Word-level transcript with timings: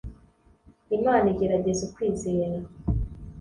imana 0.97 1.25
igerageza 1.33 1.81
ukwizera 1.87 2.57